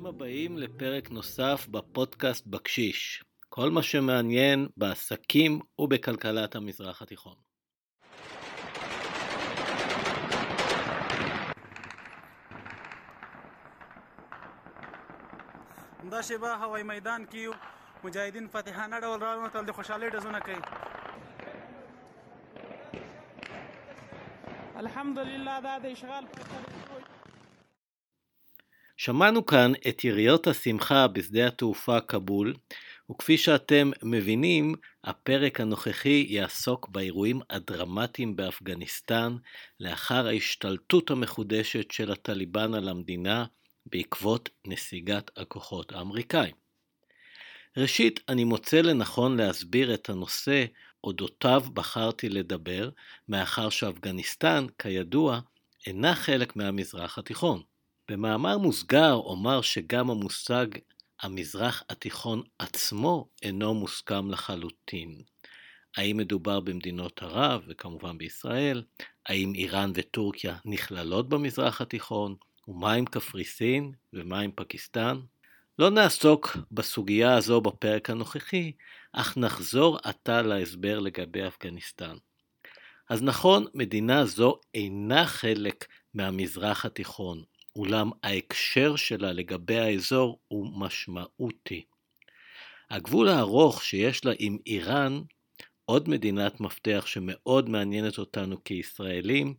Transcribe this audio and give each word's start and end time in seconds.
ברוכים 0.00 0.06
הבאים 0.06 0.58
לפרק 0.58 1.10
נוסף 1.10 1.66
בפודקאסט 1.70 2.46
בקשיש. 2.46 3.24
כל 3.48 3.70
מה 3.70 3.82
שמעניין 3.82 4.68
בעסקים 4.76 5.60
ובכלכלת 5.78 6.56
המזרח 6.56 7.02
התיכון. 7.02 7.34
دا 16.10 16.22
شیبه 16.22 16.54
هوایي 16.54 16.84
میدان 16.84 17.26
کې 17.30 17.36
یو 17.36 17.52
مجاهدین 18.04 18.46
فاتحانه 18.48 19.00
ډول 19.00 19.22
راوتل 19.22 19.64
د 19.66 19.72
خوشحالۍ 19.72 20.08
ډزونه 20.14 20.40
کوي 20.40 20.60
الحمدلله 24.82 25.60
دا 25.60 25.78
د 25.78 25.86
اشغال 25.86 26.24
שמענו 29.03 29.45
כאן 29.45 29.71
את 29.87 30.03
יריות 30.03 30.47
השמחה 30.47 31.07
בשדה 31.07 31.47
התעופה 31.47 32.01
כבול, 32.01 32.53
וכפי 33.11 33.37
שאתם 33.37 33.91
מבינים, 34.03 34.75
הפרק 35.03 35.61
הנוכחי 35.61 36.25
יעסוק 36.29 36.89
באירועים 36.89 37.41
הדרמטיים 37.49 38.35
באפגניסטן 38.35 39.35
לאחר 39.79 40.27
ההשתלטות 40.27 41.11
המחודשת 41.11 41.91
של 41.91 42.11
הטליבן 42.11 42.73
על 42.73 42.89
המדינה 42.89 43.45
בעקבות 43.85 44.49
נסיגת 44.67 45.31
הכוחות 45.37 45.91
האמריקאים. 45.91 46.55
ראשית, 47.77 48.19
אני 48.29 48.43
מוצא 48.43 48.81
לנכון 48.81 49.37
להסביר 49.37 49.93
את 49.93 50.09
הנושא 50.09 50.65
אודותיו 51.03 51.63
בחרתי 51.73 52.29
לדבר, 52.29 52.89
מאחר 53.29 53.69
שאפגניסטן, 53.69 54.65
כידוע, 54.79 55.39
אינה 55.87 56.15
חלק 56.15 56.55
מהמזרח 56.55 57.17
התיכון. 57.17 57.70
במאמר 58.09 58.57
מוסגר 58.57 59.13
אומר 59.13 59.61
שגם 59.61 60.09
המושג 60.09 60.65
המזרח 61.21 61.83
התיכון 61.89 62.43
עצמו 62.59 63.29
אינו 63.41 63.73
מוסכם 63.73 64.31
לחלוטין. 64.31 65.21
האם 65.97 66.17
מדובר 66.17 66.59
במדינות 66.59 67.23
ערב, 67.23 67.61
וכמובן 67.67 68.17
בישראל? 68.17 68.83
האם 69.25 69.53
איראן 69.55 69.91
וטורקיה 69.95 70.57
נכללות 70.65 71.29
במזרח 71.29 71.81
התיכון? 71.81 72.35
ומה 72.67 72.93
עם 72.93 73.05
קפריסין? 73.05 73.91
ומה 74.13 74.39
עם 74.39 74.51
פקיסטן? 74.55 75.19
לא 75.79 75.89
נעסוק 75.89 76.57
בסוגיה 76.71 77.35
הזו 77.35 77.61
בפרק 77.61 78.09
הנוכחי, 78.09 78.71
אך 79.13 79.37
נחזור 79.37 79.97
עתה 80.03 80.41
להסבר 80.41 80.99
לגבי 80.99 81.47
אפגניסטן. 81.47 82.15
אז 83.09 83.23
נכון, 83.23 83.65
מדינה 83.73 84.25
זו 84.25 84.59
אינה 84.73 85.25
חלק 85.25 85.85
מהמזרח 86.13 86.85
התיכון, 86.85 87.43
אולם 87.75 88.09
ההקשר 88.23 88.95
שלה 88.95 89.31
לגבי 89.31 89.79
האזור 89.79 90.39
הוא 90.47 90.67
משמעותי. 90.79 91.85
הגבול 92.89 93.27
הארוך 93.27 93.83
שיש 93.83 94.25
לה 94.25 94.33
עם 94.39 94.57
איראן, 94.65 95.21
עוד 95.85 96.09
מדינת 96.09 96.59
מפתח 96.59 97.03
שמאוד 97.05 97.69
מעניינת 97.69 98.17
אותנו 98.17 98.63
כישראלים, 98.63 99.53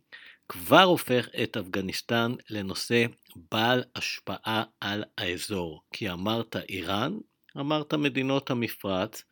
כבר 0.49 0.83
הופך 0.83 1.27
את 1.43 1.57
אפגניסטן 1.57 2.31
לנושא 2.49 3.05
בעל 3.51 3.83
השפעה 3.95 4.63
על 4.81 5.03
האזור. 5.17 5.81
כי 5.91 6.11
אמרת 6.11 6.55
איראן, 6.55 7.17
אמרת 7.57 7.93
מדינות 7.93 8.51
המפרץ, 8.51 9.23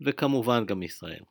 וכמובן 0.00 0.66
גם 0.66 0.82
ישראל. 0.82 1.22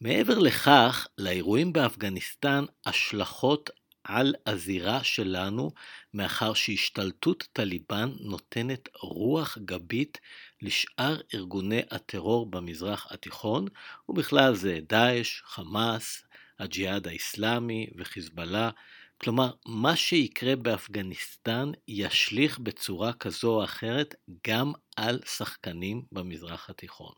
מעבר 0.00 0.38
לכך, 0.38 1.06
לאירועים 1.18 1.72
באפגניסטן 1.72 2.64
השלכות 2.86 3.70
על 4.08 4.34
הזירה 4.46 5.04
שלנו, 5.04 5.70
מאחר 6.14 6.54
שהשתלטות 6.54 7.48
טליבן 7.52 8.10
נותנת 8.20 8.88
רוח 9.02 9.58
גבית 9.58 10.18
לשאר 10.62 11.20
ארגוני 11.34 11.80
הטרור 11.90 12.50
במזרח 12.50 13.06
התיכון, 13.10 13.66
ובכלל 14.08 14.54
זה 14.54 14.78
דאעש, 14.88 15.42
חמאס, 15.44 16.22
הג'יהאד 16.58 17.06
האיסלאמי 17.06 17.86
וחיזבאללה. 17.96 18.70
כלומר, 19.18 19.50
מה 19.66 19.96
שיקרה 19.96 20.56
באפגניסטן 20.56 21.70
ישליך 21.88 22.58
בצורה 22.58 23.12
כזו 23.12 23.54
או 23.54 23.64
אחרת 23.64 24.14
גם 24.46 24.72
על 24.96 25.20
שחקנים 25.24 26.02
במזרח 26.12 26.70
התיכון. 26.70 27.12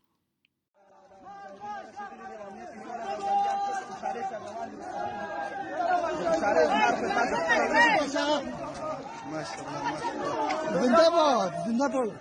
زندباد 10.73 11.53
زندباد. 11.65 12.11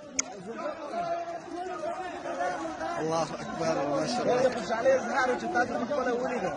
الله 2.99 3.23
أكبر 3.23 3.75
ما 3.89 4.07
شاء 4.07 4.23
الله. 4.23 4.43
يخرج 4.43 4.73
عليه 4.73 4.99
زهار 4.99 5.31
وجتاته 5.31 5.79
مقبله 5.79 6.13
ولده 6.15 6.53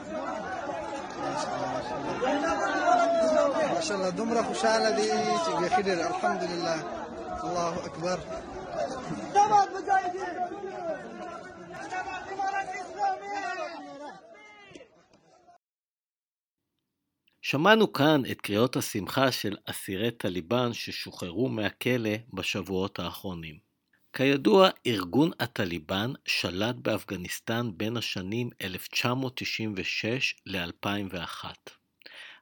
ما 3.74 3.82
شاء 3.82 3.98
الله 3.98 4.10
دمرة 4.10 4.42
خوشاله 4.42 4.90
دي. 4.90 5.12
تبقى 5.46 5.70
خير 5.70 5.88
الحمد 6.08 6.44
لله. 6.44 6.80
الله 7.44 7.74
أكبر. 7.86 8.20
زندباد 9.34 9.68
مجاهدين 9.76 10.36
שמענו 17.52 17.94
כאן 17.94 18.22
את 18.32 18.42
קריאות 18.42 18.76
השמחה 18.76 19.32
של 19.32 19.58
אסירי 19.66 20.12
טליבן 20.12 20.74
ששוחררו 20.74 21.50
מהכלא 21.50 22.10
בשבועות 22.34 23.00
האחרונים. 23.00 23.58
כידוע, 24.14 24.70
ארגון 24.88 25.32
הטליבן 25.40 26.14
שלט 26.26 26.76
באפגניסטן 26.76 27.70
בין 27.78 27.98
השנים 27.98 28.50
1996 28.62 30.36
ל-2001, 30.46 31.46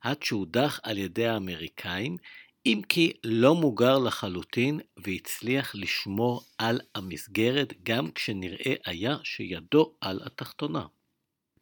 עד 0.02 0.24
שהודח 0.24 0.80
על 0.84 0.98
ידי 0.98 1.28
האמריקאים, 1.28 2.18
אם 2.66 2.82
כי 2.90 3.14
לא 3.24 3.56
מוגר 3.56 3.98
לחלוטין 3.98 4.80
והצליח 4.98 5.76
לשמור 5.76 6.44
על 6.58 6.82
המסגרת 6.96 7.74
גם 7.84 8.12
כשנראה 8.12 8.74
היה 8.86 9.18
שידו 9.24 9.94
על 10.02 10.20
התחתונה. 10.26 10.86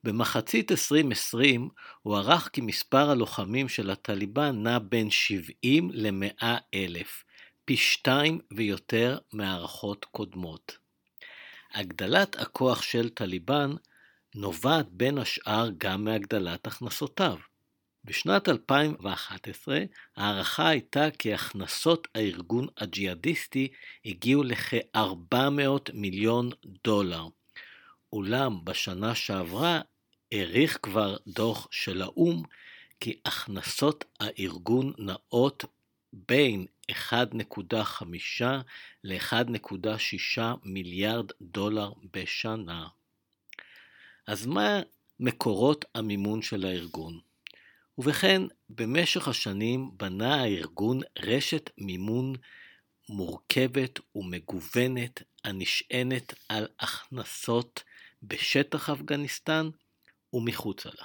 במחצית 0.07 0.72
2020 0.72 1.69
הוערך 2.01 2.50
כי 2.53 2.62
מספר 2.62 3.09
הלוחמים 3.09 3.69
של 3.69 3.90
הטליבן 3.90 4.63
נע 4.63 4.79
בין 4.79 5.09
70 5.09 5.90
ל-100 5.94 6.45
אלף, 6.73 7.23
פי 7.66 7.78
שתיים 7.78 8.40
ויותר 8.53 9.18
מהערכות 9.34 10.06
קודמות. 10.06 10.78
הגדלת 11.73 12.35
הכוח 12.35 12.81
של 12.81 13.09
טליבן 13.09 13.72
נובעת 14.35 14.88
בין 14.90 15.18
השאר 15.18 15.69
גם 15.78 16.03
מהגדלת 16.03 16.68
הכנסותיו. 16.68 17.38
בשנת 18.03 18.50
2011 18.50 19.79
ההערכה 20.18 20.68
הייתה 20.68 21.07
כי 21.19 21.34
הכנסות 21.34 22.07
הארגון 22.16 22.68
הג'יהאדיסטי 22.78 23.68
הגיעו 24.06 24.44
לכ-400 24.44 25.91
מיליון 25.94 26.50
דולר. 26.84 27.28
אולם 28.13 28.66
בשנה 28.66 29.16
שעברה 29.16 29.81
העריך 30.32 30.80
כבר 30.81 31.18
דוח 31.28 31.68
של 31.72 32.01
האו"ם 32.01 32.44
כי 33.00 33.19
הכנסות 33.25 34.06
הארגון 34.19 34.94
נעות 34.98 35.66
בין 36.13 36.66
1.5 36.92 38.04
ל-1.6 39.04 40.42
מיליארד 40.63 41.31
דולר 41.42 41.92
בשנה. 42.13 42.88
אז 44.28 44.46
מה 44.46 44.81
מקורות 45.19 45.86
המימון 45.96 46.42
של 46.42 46.66
הארגון? 46.66 47.19
ובכן, 47.98 48.42
במשך 48.69 49.28
השנים 49.28 49.92
בנה 49.98 50.36
הארגון 50.36 51.01
רשת 51.19 51.69
מימון 51.78 52.34
מורכבת 53.10 54.00
ומגוונת 54.16 55.24
הנשענת 55.44 56.34
על 56.50 56.68
הכנסות 56.80 57.84
בשטח 58.24 58.90
אפגניסטן 58.90 59.69
ומחוצה 60.38 60.89
לה. 60.89 61.04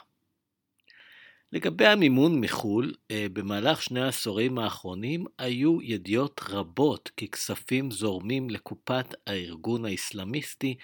לגבי 1.52 1.86
המימון 1.86 2.40
מחו"ל, 2.40 2.94
אה, 3.10 3.26
במהלך 3.32 3.82
שני 3.82 4.00
העשורים 4.00 4.58
האחרונים 4.58 5.24
היו 5.38 5.82
ידיעות 5.82 6.40
רבות 6.48 7.10
כי 7.16 7.28
כספים 7.28 7.90
זורמים 7.90 8.50
לקופת 8.50 9.14
הארגון 9.26 9.84
האסלאמיסטי 9.84 10.74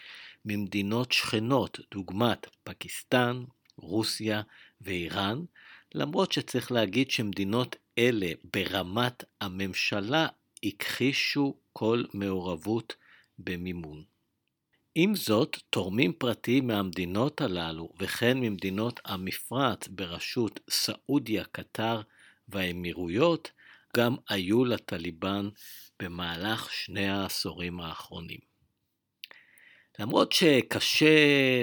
ממדינות 0.45 1.13
שכנות, 1.13 1.81
דוגמת 1.95 2.47
פקיסטן, 2.65 3.45
רוסיה 3.77 4.43
ואיראן, 4.81 5.45
למרות 5.95 6.33
שצריך 6.33 6.73
להגיד 6.73 7.11
שמדינות 7.11 7.77
אלה 7.99 8.33
ברמת 8.55 9.25
הממשלה 9.41 10.27
הכחישו 10.65 11.57
כל 11.73 12.05
מעורבות 12.15 12.95
במימון. 13.39 14.18
עם 14.95 15.15
זאת, 15.15 15.57
תורמים 15.71 16.13
פרטיים 16.13 16.67
מהמדינות 16.67 17.41
הללו 17.41 17.93
וכן 18.01 18.39
ממדינות 18.39 19.01
המפרץ 19.05 19.89
בראשות 19.89 20.61
סעודיה, 20.71 21.45
קטר 21.45 22.01
והאמירויות 22.49 23.51
גם 23.97 24.17
היו 24.29 24.65
לטליבן 24.65 25.49
במהלך 26.03 26.73
שני 26.73 27.09
העשורים 27.09 27.81
האחרונים. 27.81 28.39
למרות 29.99 30.33
שקשה 30.33 31.15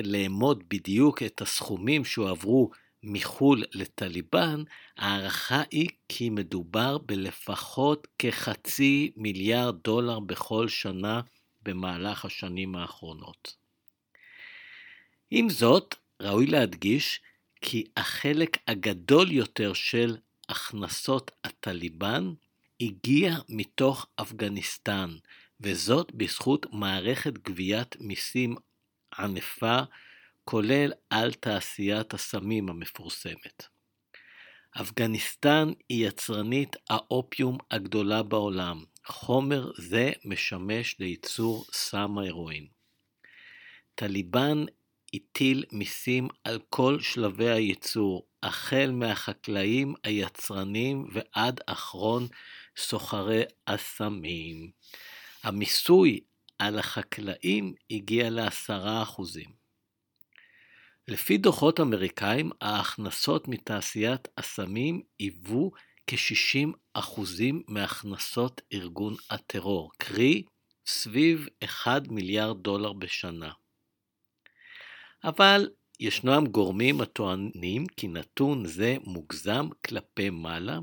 לאמוד 0.03 0.63
בדיוק 0.69 1.23
את 1.23 1.41
הסכומים 1.41 2.05
שהועברו 2.05 2.69
מחו"ל 3.03 3.63
לטליבן, 3.73 4.63
ההערכה 4.97 5.63
היא 5.71 5.89
כי 6.09 6.29
מדובר 6.29 6.97
בלפחות 6.97 8.07
כחצי 8.19 9.11
מיליארד 9.15 9.75
דולר 9.83 10.19
בכל 10.19 10.67
שנה 10.67 11.21
במהלך 11.65 12.25
השנים 12.25 12.75
האחרונות. 12.75 13.55
עם 15.31 15.49
זאת, 15.49 15.95
ראוי 16.21 16.45
להדגיש 16.45 17.21
כי 17.61 17.83
החלק 17.97 18.57
הגדול 18.67 19.31
יותר 19.31 19.73
של 19.73 20.17
הכנסות 20.49 21.31
הטליבן 21.43 22.33
הגיע 22.81 23.35
מתוך 23.49 24.07
אפגניסטן, 24.15 25.09
וזאת 25.61 26.11
בזכות 26.11 26.65
מערכת 26.71 27.33
גביית 27.33 27.95
מיסים 27.99 28.55
ענפה, 29.19 29.79
כולל 30.43 30.91
על 31.09 31.33
תעשיית 31.33 32.13
הסמים 32.13 32.69
המפורסמת. 32.69 33.67
אפגניסטן 34.81 35.71
היא 35.89 36.07
יצרנית 36.07 36.75
האופיום 36.89 37.57
הגדולה 37.71 38.23
בעולם. 38.23 38.83
חומר 39.05 39.71
זה 39.77 40.11
משמש 40.25 40.95
לייצור 40.99 41.65
סם 41.71 42.17
ההרואין. 42.17 42.67
טליבן 43.95 44.65
הטיל 45.13 45.63
מיסים 45.71 46.27
על 46.43 46.59
כל 46.69 46.99
שלבי 46.99 47.49
הייצור, 47.49 48.27
החל 48.43 48.91
מהחקלאים, 48.93 49.93
היצרנים 50.03 51.07
ועד 51.13 51.59
אחרון 51.65 52.27
סוחרי 52.77 53.43
הסמים. 53.67 54.71
המיסוי 55.43 56.19
על 56.59 56.79
החקלאים 56.79 57.73
הגיע 57.91 58.29
לעשרה 58.29 59.03
אחוזים. 59.03 59.49
לפי 61.07 61.37
דוחות 61.37 61.79
אמריקאים, 61.79 62.51
ההכנסות 62.61 63.47
מתעשיית 63.47 64.27
הסמים 64.37 65.01
היוו 65.19 65.71
כ-60 66.07 66.84
אחוזים 66.97 67.63
מהכנסות 67.67 68.61
ארגון 68.73 69.15
הטרור, 69.29 69.91
קרי 69.97 70.43
סביב 70.87 71.47
1 71.63 72.07
מיליארד 72.07 72.63
דולר 72.63 72.93
בשנה. 72.93 73.51
אבל 75.23 75.69
ישנם 75.99 76.43
גורמים 76.51 77.01
הטוענים 77.01 77.85
כי 77.97 78.07
נתון 78.07 78.65
זה 78.65 78.97
מוגזם 79.03 79.69
כלפי 79.85 80.29
מעלה, 80.29 80.79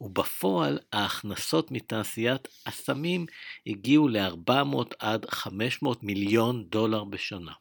ובפועל 0.00 0.78
ההכנסות 0.92 1.70
מתעשיית 1.70 2.48
הסמים 2.66 3.26
הגיעו 3.66 4.08
ל-400 4.08 4.94
עד 4.98 5.26
500 5.30 6.02
מיליון 6.02 6.64
דולר 6.68 7.04
בשנה. 7.04 7.52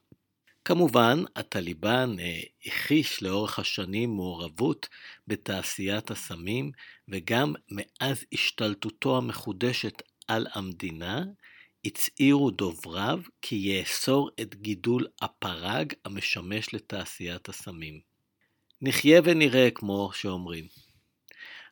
כמובן, 0.68 1.24
הטליבן 1.36 2.16
אה, 2.20 2.40
הכחיש 2.66 3.24
לאורך 3.24 3.60
השנים 3.60 4.10
מעורבות 4.16 4.90
בתעשיית 5.28 6.12
הסמים, 6.12 6.72
וגם 7.08 7.54
מאז 7.72 8.26
השתלטותו 8.34 9.18
המחודשת 9.18 10.02
על 10.28 10.48
המדינה, 10.54 11.24
הצהירו 11.86 12.52
דובריו 12.52 13.20
כי 13.42 13.56
יאסור 13.56 14.30
את 14.42 14.56
גידול 14.56 15.08
הפרג 15.22 15.94
המשמש 16.06 16.74
לתעשיית 16.74 17.50
הסמים. 17.50 18.00
נחיה 18.82 19.22
ונראה, 19.24 19.70
כמו 19.76 20.10
שאומרים. 20.14 20.68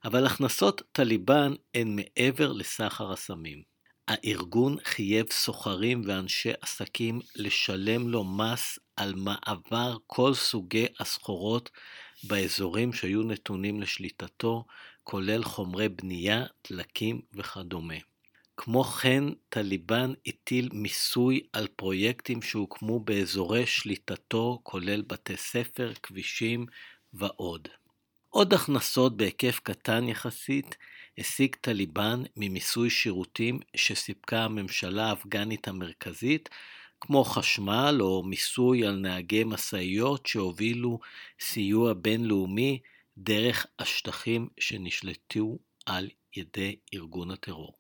אבל 0.06 0.26
הכנסות 0.26 0.82
טליבן 0.92 1.54
הן 1.74 1.96
מעבר 1.96 2.52
לסחר 2.52 3.12
הסמים. 3.12 3.75
הארגון 4.08 4.78
חייב 4.84 5.26
סוחרים 5.32 6.02
ואנשי 6.06 6.52
עסקים 6.62 7.20
לשלם 7.36 8.08
לו 8.08 8.24
מס 8.24 8.80
על 8.96 9.14
מעבר 9.16 9.98
כל 10.08 10.34
סוגי 10.34 10.86
הסחורות 11.00 11.70
באזורים 12.24 12.94
שהיו 12.94 13.24
נתונים 13.24 13.82
לשליטתו, 13.82 14.66
כולל 15.04 15.44
חומרי 15.44 15.90
בנייה, 15.90 16.46
דלקים 16.70 17.22
וכדומה. 17.34 17.96
כמו 18.58 18.84
כן, 18.84 19.24
טליבן 19.50 20.14
הטיל 20.28 20.70
מיסוי 20.74 21.42
על 21.54 21.68
פרויקטים 21.76 22.42
שהוקמו 22.42 23.00
באזורי 23.00 23.66
שליטתו, 23.66 24.60
כולל 24.64 25.02
בתי 25.02 25.38
ספר, 25.38 25.94
כבישים 26.04 26.66
ועוד. 27.14 27.68
עוד 28.30 28.54
הכנסות 28.54 29.18
בהיקף 29.18 29.60
קטן 29.64 30.08
יחסית 30.08 30.78
השיג 31.18 31.56
טליבן 31.62 32.24
ממיסוי 32.36 32.90
שירותים 32.90 33.60
שסיפקה 33.76 34.44
הממשלה 34.44 35.10
האפגנית 35.10 35.68
המרכזית, 35.68 36.50
כמו 37.02 37.24
חשמל 37.24 37.98
או 38.02 38.24
מיסוי 38.24 38.86
על 38.86 38.96
נהגי 38.96 39.44
משאיות 39.44 40.26
שהובילו 40.26 41.00
סיוע 41.40 41.94
בינלאומי 41.94 42.80
דרך 43.18 43.66
השטחים 43.80 44.48
שנשלטו 44.60 45.58
על 45.86 46.10
ידי 46.36 46.76
ארגון 46.94 47.32
הטרור. 47.32 47.74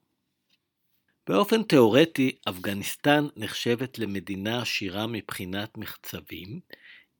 באופן 1.28 1.64
תאורטי, 1.64 2.32
אפגניסטן 2.50 3.28
נחשבת 3.36 4.00
למדינה 4.00 4.62
עשירה 4.62 5.08
מבחינת 5.08 5.78
מחצבים, 5.78 6.60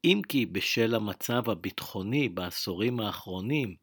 אם 0.04 0.22
כי 0.30 0.46
בשל 0.46 0.96
המצב 0.96 1.50
הביטחוני 1.50 2.30
בעשורים 2.30 3.00
האחרונים 3.00 3.76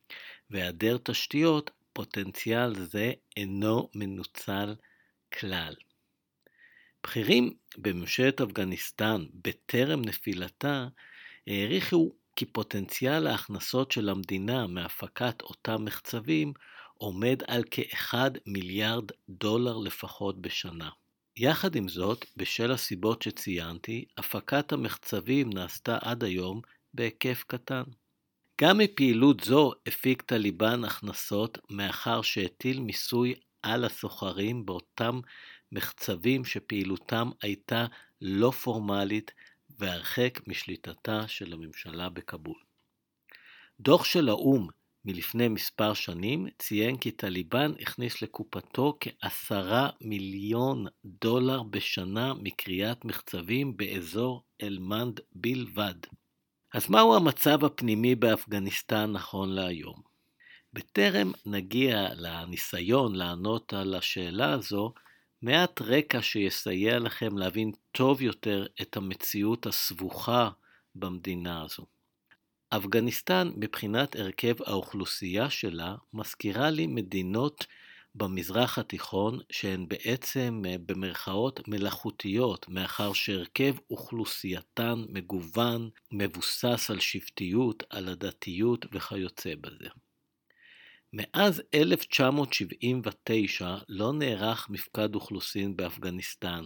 והיעדר 0.51 0.97
תשתיות, 1.05 1.71
פוטנציאל 1.93 2.75
זה 2.75 3.13
אינו 3.37 3.89
מנוצל 3.95 4.75
כלל. 5.33 5.75
בכירים 7.05 7.55
בממשלת 7.79 8.41
אפגניסטן 8.41 9.25
בטרם 9.35 10.03
נפילתה 10.03 10.89
העריכו 11.47 12.13
כי 12.37 12.47
פוטנציאל 12.47 13.27
ההכנסות 13.27 13.93
של 13.93 14.09
המדינה 14.09 14.67
מהפקת 14.67 15.43
אותם 15.43 15.85
מחצבים 15.85 16.53
עומד 16.95 17.43
על 17.47 17.65
כ-1 17.71 18.15
מיליארד 18.47 19.05
דולר 19.29 19.79
לפחות 19.79 20.43
בשנה. 20.43 20.91
יחד 21.37 21.77
עם 21.77 21.89
זאת, 21.89 22.25
בשל 22.37 22.73
הסיבות 22.73 23.23
שציינתי, 23.23 24.05
הפקת 24.19 24.73
המחצבים 24.73 25.51
נעשתה 25.53 25.99
עד 26.01 26.25
היום 26.25 26.61
בהיקף 26.95 27.45
קטן. 27.47 27.83
גם 28.63 28.79
מפעילות 28.79 29.41
זו 29.41 29.73
הפיק 29.87 30.23
טליבן 30.23 30.85
הכנסות 30.85 31.59
מאחר 31.71 32.23
שהטיל 32.23 32.81
מיסוי 32.81 33.35
על 33.63 33.85
הסוחרים 33.85 34.67
באותם 34.67 35.21
מחצבים 35.73 36.45
שפעילותם 36.45 37.31
הייתה 37.43 37.87
לא 38.21 38.51
פורמלית 38.51 39.31
והרחק 39.79 40.41
משליטתה 40.47 41.29
של 41.29 41.53
הממשלה 41.53 42.09
בכבול. 42.09 42.59
דוח 43.81 44.05
של 44.05 44.29
האו"ם 44.29 44.69
מלפני 45.05 45.49
מספר 45.49 45.95
שנים 45.95 46.47
ציין 46.59 46.97
כי 46.97 47.11
טליבן 47.11 47.73
הכניס 47.81 48.23
לקופתו 48.23 48.99
כעשרה 49.01 49.91
מיליון 50.01 50.87
דולר 51.05 51.63
בשנה 51.63 52.35
מקריאת 52.35 53.05
מחצבים 53.05 53.77
באזור 53.77 54.43
אל-מנד 54.63 55.21
בלבד. 55.33 56.22
אז 56.75 56.91
מהו 56.91 57.17
המצב 57.17 57.65
הפנימי 57.65 58.15
באפגניסטן 58.15 59.13
נכון 59.13 59.49
להיום? 59.49 60.03
בטרם 60.73 61.33
נגיע 61.47 62.09
לניסיון 62.15 63.15
לענות 63.15 63.73
על 63.73 63.95
השאלה 63.95 64.53
הזו, 64.53 64.95
מעט 65.43 65.83
רקע 65.83 66.23
שיסייע 66.23 66.99
לכם 66.99 67.39
להבין 67.39 67.73
טוב 67.93 68.23
יותר 68.23 68.67
את 68.83 68.97
המציאות 68.97 69.67
הסבוכה 69.67 70.51
במדינה 70.95 71.63
הזו. 71.63 71.87
אפגניסטן 72.69 73.51
מבחינת 73.57 74.17
הרכב 74.17 74.55
האוכלוסייה 74.67 75.51
שלה 75.51 75.95
מזכירה 76.15 76.71
לי 76.71 76.87
מדינות 76.87 77.67
במזרח 78.15 78.79
התיכון 78.79 79.39
שהן 79.51 79.89
בעצם 79.89 80.63
אה, 80.67 80.77
במרכאות 80.87 81.69
מלאכותיות 81.69 82.69
מאחר 82.69 83.13
שהרכב 83.13 83.75
אוכלוסייתן 83.91 85.05
מגוון, 85.09 85.91
מבוסס 86.13 86.91
על 86.91 87.01
שבטיות, 87.01 87.83
על 87.91 88.09
הדתיות 88.09 88.87
וכיוצא 88.93 89.55
בזה. 89.61 89.89
מאז 91.13 91.63
1979 91.75 93.77
לא 93.89 94.13
נערך 94.13 94.71
מפקד 94.71 95.15
אוכלוסין 95.15 95.77
באפגניסטן, 95.77 96.65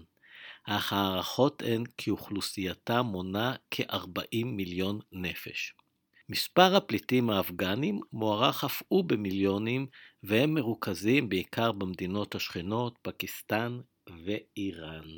אך 0.64 0.92
ההערכות 0.92 1.62
הן 1.66 1.84
כי 1.98 2.10
אוכלוסייתה 2.10 3.02
מונה 3.02 3.54
כ-40 3.70 4.44
מיליון 4.44 5.00
נפש. 5.12 5.75
מספר 6.28 6.76
הפליטים 6.76 7.30
האפגנים 7.30 8.00
מוערך 8.12 8.64
אף 8.64 8.82
הוא 8.88 9.04
במיליונים, 9.04 9.86
והם 10.22 10.54
מרוכזים 10.54 11.28
בעיקר 11.28 11.72
במדינות 11.72 12.34
השכנות, 12.34 12.98
פקיסטן 13.02 13.80
ואיראן. 14.24 15.08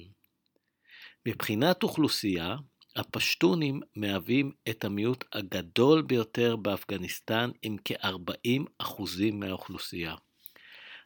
מבחינת 1.27 1.83
אוכלוסייה, 1.83 2.57
הפשטונים 2.97 3.81
מהווים 3.97 4.53
את 4.69 4.85
המיעוט 4.85 5.25
הגדול 5.33 6.03
ביותר 6.03 6.57
באפגניסטן 6.57 7.50
עם 7.62 7.77
כ-40% 7.85 9.33
מהאוכלוסייה. 9.33 10.15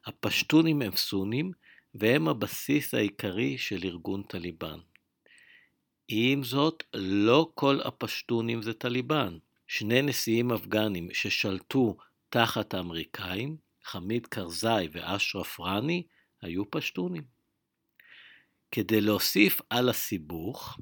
הפשטונים 0.07 0.83
הם 0.83 0.97
סונים 0.97 1.53
והם 1.95 2.29
הבסיס 2.29 2.95
העיקרי 2.95 3.59
של 3.59 3.81
ארגון 3.85 4.23
טליבן. 4.23 4.79
עם 6.09 6.45
זאת, 6.45 6.83
לא 6.95 7.51
כל 7.55 7.81
הפשטונים 7.85 8.63
זה 8.63 8.75
טליבן. 8.75 9.39
שני 9.75 10.03
נשיאים 10.03 10.53
אפגנים 10.53 11.09
ששלטו 11.13 11.97
תחת 12.29 12.75
האמריקאים, 12.75 13.57
חמיד 13.85 14.27
קרזאי 14.27 14.89
ואשרף 14.93 15.61
ראני, 15.61 16.03
היו 16.43 16.71
פשטונים. 16.71 17.23
כדי 18.71 19.01
להוסיף 19.01 19.61
על 19.71 19.89
הסיבוך, 19.89 20.79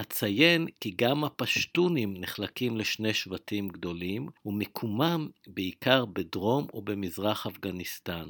אציין 0.00 0.66
כי 0.80 0.90
גם 0.96 1.24
הפשטונים 1.24 2.14
נחלקים 2.16 2.76
לשני 2.76 3.14
שבטים 3.14 3.68
גדולים, 3.68 4.28
ומיקומם 4.46 5.28
בעיקר 5.46 6.04
בדרום 6.04 6.66
ובמזרח 6.74 7.46
אפגניסטן. 7.46 8.26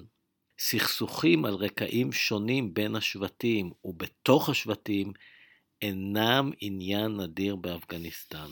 סכסוכים 0.58 1.44
על 1.44 1.54
רקעים 1.54 2.12
שונים 2.12 2.74
בין 2.74 2.96
השבטים 2.96 3.70
ובתוך 3.84 4.48
השבטים 4.48 5.12
אינם 5.82 6.50
עניין 6.60 7.16
נדיר 7.16 7.56
באפגניסטן. 7.56 8.48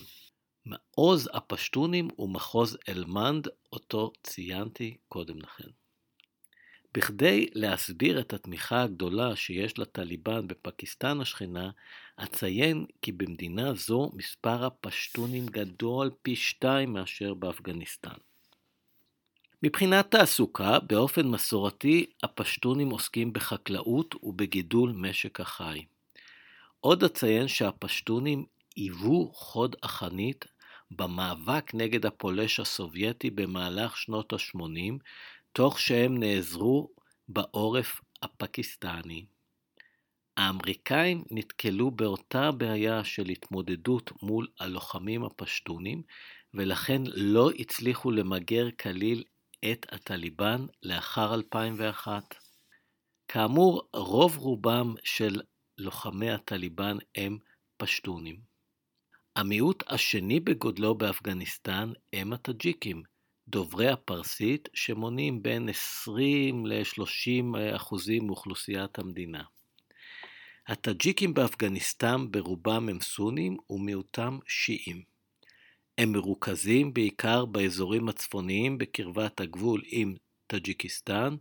מעוז 0.66 1.30
הפשטונים 1.32 2.08
הוא 2.16 2.28
מחוז 2.28 2.78
אלמנד, 2.88 3.48
אותו 3.72 4.12
ציינתי 4.22 4.96
קודם 5.08 5.38
לכן. 5.38 5.68
בכדי 6.94 7.48
להסביר 7.54 8.20
את 8.20 8.32
התמיכה 8.32 8.82
הגדולה 8.82 9.36
שיש 9.36 9.78
לטליבן 9.78 10.48
בפקיסטן 10.48 11.20
השכנה, 11.20 11.70
אציין 12.16 12.86
כי 13.02 13.12
במדינה 13.12 13.74
זו 13.74 14.10
מספר 14.14 14.64
הפשטונים 14.64 15.46
גדול 15.46 16.10
פי 16.22 16.36
שתיים 16.36 16.92
מאשר 16.92 17.34
באפגניסטן. 17.34 18.16
מבחינת 19.62 20.10
תעסוקה, 20.10 20.78
באופן 20.78 21.26
מסורתי, 21.26 22.06
הפשטונים 22.22 22.90
עוסקים 22.90 23.32
בחקלאות 23.32 24.14
ובגידול 24.22 24.92
משק 24.92 25.40
החי. 25.40 25.84
עוד 26.80 27.04
אציין 27.04 27.48
שהפשטונים 27.48 28.44
היוו 28.76 29.30
חוד 29.34 29.76
החנית 29.82 30.44
במאבק 30.96 31.70
נגד 31.74 32.06
הפולש 32.06 32.60
הסובייטי 32.60 33.30
במהלך 33.30 33.96
שנות 33.96 34.32
ה-80, 34.32 34.98
תוך 35.52 35.80
שהם 35.80 36.18
נעזרו 36.18 36.90
בעורף 37.28 38.00
הפקיסטני. 38.22 39.24
האמריקאים 40.36 41.24
נתקלו 41.30 41.90
באותה 41.90 42.50
בעיה 42.50 43.04
של 43.04 43.28
התמודדות 43.28 44.10
מול 44.22 44.46
הלוחמים 44.60 45.24
הפשטונים, 45.24 46.02
ולכן 46.54 47.02
לא 47.06 47.50
הצליחו 47.58 48.10
למגר 48.10 48.68
כליל 48.80 49.24
את 49.72 49.86
הטליבן 49.92 50.66
לאחר 50.82 51.34
2001. 51.34 52.34
כאמור, 53.28 53.88
רוב 53.94 54.36
רובם 54.36 54.94
של 55.04 55.40
לוחמי 55.78 56.30
הטליבן 56.30 56.96
הם 57.16 57.38
פשטונים. 57.76 58.51
המיעוט 59.36 59.82
השני 59.88 60.40
בגודלו 60.40 60.94
באפגניסטן 60.94 61.92
הם 62.12 62.32
הטאג'יקים, 62.32 63.02
דוברי 63.48 63.88
הפרסית 63.88 64.68
שמונים 64.74 65.42
בין 65.42 65.68
20 65.68 66.66
ל-30 66.66 67.76
אחוזים 67.76 68.26
מאוכלוסיית 68.26 68.98
המדינה. 68.98 69.42
הטאג'יקים 70.66 71.34
באפגניסטן 71.34 72.30
ברובם 72.30 72.88
הם 72.88 73.00
סונים 73.00 73.56
ומיעוטם 73.70 74.38
שיעים. 74.46 75.02
הם 75.98 76.12
מרוכזים 76.12 76.94
בעיקר 76.94 77.44
באזורים 77.44 78.08
הצפוניים 78.08 78.78
בקרבת 78.78 79.40
הגבול 79.40 79.82
עם 79.86 80.14
טאג'יקיסטן, 80.46 81.36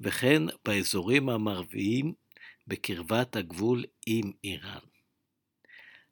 וכן 0.00 0.42
באזורים 0.64 1.28
המערביים 1.28 2.12
בקרבת 2.66 3.36
הגבול 3.36 3.84
עם 4.06 4.32
איראן. 4.44 4.93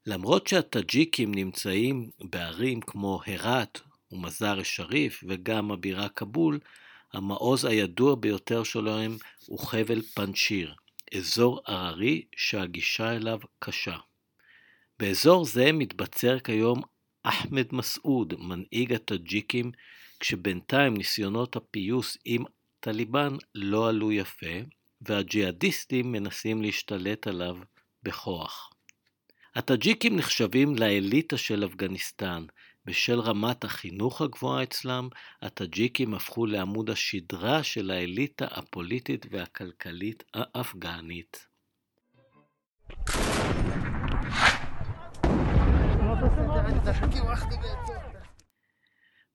למרות 0.07 0.47
שהטאג'יקים 0.47 1.35
נמצאים 1.35 2.11
בערים 2.21 2.81
כמו 2.81 3.21
הרת 3.27 3.81
ומזאר 4.13 4.61
א-שריף 4.61 5.25
וגם 5.29 5.71
הבירה 5.71 6.09
כבול, 6.09 6.59
המעוז 7.13 7.65
הידוע 7.65 8.15
ביותר 8.15 8.63
שלהם 8.63 9.17
הוא 9.47 9.59
חבל 9.59 10.03
פנצ'יר, 10.03 10.75
אזור 11.15 11.61
הררי 11.67 12.23
שהגישה 12.37 13.13
אליו 13.13 13.39
קשה. 13.59 13.97
באזור 14.99 15.45
זה 15.45 15.73
מתבצר 15.73 16.39
כיום 16.39 16.83
אחמד 17.23 17.67
מסעוד, 17.73 18.35
מנהיג 18.39 18.93
הטאג'יקים, 18.93 19.73
כשבינתיים 20.21 20.97
ניסיונות 20.97 21.57
הפיוס 21.57 22.19
עם 22.25 22.45
טליבן 22.81 23.37
לא 23.55 23.89
עלו 23.89 24.13
יפה, 24.13 24.57
והג'יהאדיסטים 25.01 26.13
מנסים 26.13 26.63
להשתלט 26.63 27.27
עליו 27.27 27.57
בכוח. 28.03 28.72
הטאג'יקים 29.55 30.17
נחשבים 30.17 30.77
לאליטה 30.77 31.37
של 31.37 31.65
אפגניסטן. 31.65 32.45
בשל 32.85 33.21
רמת 33.21 33.65
החינוך 33.65 34.21
הגבוהה 34.21 34.63
אצלם, 34.63 35.09
הטאג'יקים 35.43 36.15
הפכו 36.15 36.47
לעמוד 36.47 36.91
השדרה 36.91 37.63
של 37.63 37.91
האליטה 37.91 38.47
הפוליטית 38.51 39.27
והכלכלית 39.31 40.25
האפגנית. 40.35 41.47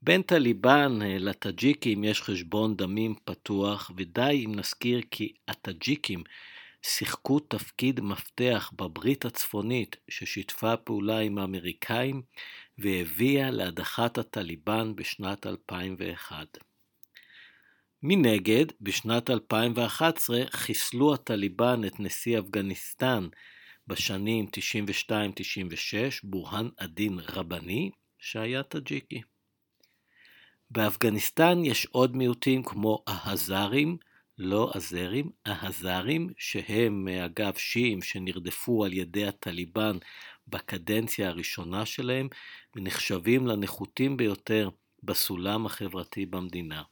בין 0.01 0.21
טליבן 0.21 0.99
אה, 1.01 1.17
לטאג'יקים 1.19 2.03
יש 2.03 2.21
חשבון 2.21 2.75
דמים 2.75 3.15
פתוח, 3.25 3.91
ודי 3.97 4.45
אם 4.45 4.55
נזכיר 4.55 5.01
כי 5.11 5.33
הטאג'יקים 5.47 6.23
שיחקו 6.81 7.39
תפקיד 7.39 7.99
מפתח 7.99 8.71
בברית 8.75 9.25
הצפונית 9.25 9.95
ששיתפה 10.09 10.77
פעולה 10.77 11.19
עם 11.19 11.37
האמריקאים 11.37 12.21
והביאה 12.77 13.51
להדחת 13.51 14.17
הטליבן 14.17 14.95
בשנת 14.95 15.47
2001. 15.47 16.57
מנגד, 18.03 18.65
בשנת 18.81 19.29
2011 19.29 20.41
חיסלו 20.51 21.13
הטליבן 21.13 21.81
את 21.87 21.99
נשיא 21.99 22.39
אפגניסטן 22.39 23.27
בשנים 23.87 24.45
92-96, 25.09 25.13
בורהאן 26.23 26.69
א-דין 26.77 27.19
רבני, 27.19 27.91
שהיה 28.19 28.63
טאג'יקי. 28.63 29.21
באפגניסטן 30.71 31.65
יש 31.65 31.85
עוד 31.85 32.15
מיעוטים 32.15 32.63
כמו 32.63 33.03
ההזרים, 33.07 33.97
לא 34.37 34.71
הזרים, 34.75 35.29
ההזרים, 35.45 36.29
שהם 36.37 37.07
אגב 37.07 37.53
שיעים 37.57 38.01
שנרדפו 38.01 38.85
על 38.85 38.93
ידי 38.93 39.25
הטליבן 39.25 39.97
בקדנציה 40.47 41.29
הראשונה 41.29 41.85
שלהם, 41.85 42.27
ונחשבים 42.75 43.47
לנחותים 43.47 44.17
ביותר 44.17 44.69
בסולם 45.03 45.65
החברתי 45.65 46.25
במדינה. 46.25 46.83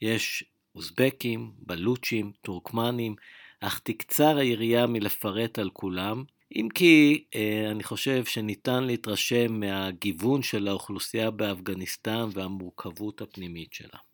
יש 0.00 0.44
אוזבקים, 0.74 1.52
בלוצ'ים, 1.58 2.32
טורקמנים, 2.42 3.14
אך 3.60 3.80
תקצר 3.84 4.36
היריעה 4.36 4.86
מלפרט 4.86 5.58
על 5.58 5.70
כולם, 5.70 6.24
אם 6.56 6.68
כי 6.74 7.24
אה, 7.34 7.70
אני 7.70 7.84
חושב 7.84 8.24
שניתן 8.24 8.84
להתרשם 8.84 9.60
מהגיוון 9.60 10.42
של 10.42 10.68
האוכלוסייה 10.68 11.30
באפגניסטן 11.30 12.28
והמורכבות 12.32 13.22
הפנימית 13.22 13.72
שלה. 13.72 14.07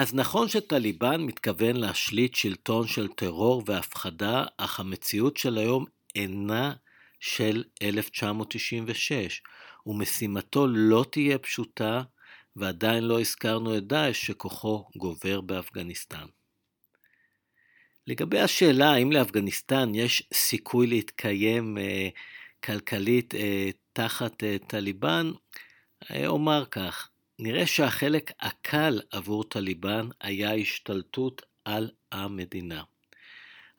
אז 0.00 0.14
נכון 0.14 0.48
שטליבן 0.48 1.20
מתכוון 1.20 1.76
להשליט 1.76 2.34
שלטון 2.34 2.86
של 2.86 3.08
טרור 3.08 3.62
והפחדה, 3.66 4.44
אך 4.56 4.80
המציאות 4.80 5.36
של 5.36 5.58
היום 5.58 5.84
אינה 6.14 6.72
של 7.20 7.64
1996, 7.82 9.42
ומשימתו 9.86 10.66
לא 10.66 11.04
תהיה 11.10 11.38
פשוטה, 11.38 12.02
ועדיין 12.56 13.04
לא 13.04 13.20
הזכרנו 13.20 13.76
את 13.76 13.86
דאעש 13.86 14.26
שכוחו 14.26 14.84
גובר 14.96 15.40
באפגניסטן. 15.40 16.26
לגבי 18.06 18.40
השאלה 18.40 18.92
האם 18.92 19.12
לאפגניסטן 19.12 19.94
יש 19.94 20.22
סיכוי 20.34 20.86
להתקיים 20.86 21.78
אה, 21.78 22.08
כלכלית 22.64 23.34
אה, 23.34 23.70
תחת 23.92 24.44
אה, 24.44 24.56
טליבן, 24.66 25.30
אה, 26.10 26.26
אומר 26.26 26.64
כך, 26.70 27.10
נראה 27.42 27.66
שהחלק 27.66 28.32
הקל 28.40 29.00
עבור 29.10 29.44
טליבן 29.44 30.08
היה 30.20 30.54
השתלטות 30.54 31.42
על 31.64 31.90
המדינה. 32.12 32.82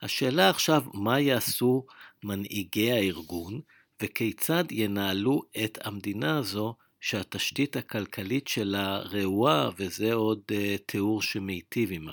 השאלה 0.02 0.50
עכשיו, 0.50 0.84
מה 0.94 1.20
יעשו 1.20 1.86
מנהיגי 2.24 2.92
הארגון 2.92 3.60
וכיצד 4.02 4.64
ינהלו 4.70 5.42
את 5.64 5.78
המדינה 5.86 6.38
הזו 6.38 6.74
שהתשתית 7.00 7.76
הכלכלית 7.76 8.48
שלה 8.48 8.98
רעועה 8.98 9.70
וזה 9.76 10.14
עוד 10.14 10.40
uh, 10.52 10.54
תיאור 10.86 11.22
שמיטיב 11.22 11.90
עימה. 11.90 12.12